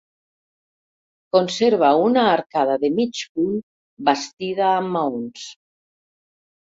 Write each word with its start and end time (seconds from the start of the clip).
Conserva 1.35 1.91
una 2.05 2.23
arcada 2.31 2.79
de 2.85 2.91
mig 3.01 3.21
punt 3.37 3.55
bastida 4.09 4.67
amb 4.71 4.93
maons. 4.97 5.45